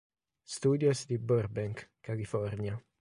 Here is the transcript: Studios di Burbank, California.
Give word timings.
Studios 0.55 1.05
di 1.05 1.19
Burbank, 1.21 1.91
California. 2.01 2.73